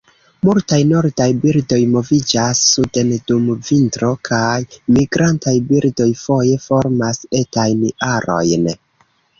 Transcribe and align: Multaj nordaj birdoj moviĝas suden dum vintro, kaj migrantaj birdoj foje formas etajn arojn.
Multaj 0.47 0.77
nordaj 0.91 1.27
birdoj 1.43 1.77
moviĝas 1.97 2.63
suden 2.71 3.11
dum 3.33 3.45
vintro, 3.69 4.11
kaj 4.31 4.57
migrantaj 4.97 5.57
birdoj 5.71 6.11
foje 6.27 6.61
formas 6.69 7.25
etajn 7.45 7.87
arojn. 8.13 8.71